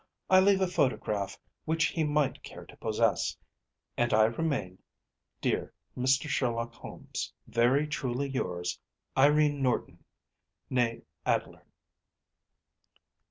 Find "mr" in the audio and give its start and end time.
5.95-6.27